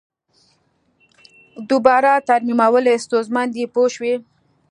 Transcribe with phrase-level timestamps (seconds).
[1.69, 4.13] دوباره ترمیمول یې ستونزمن دي پوه شوې!.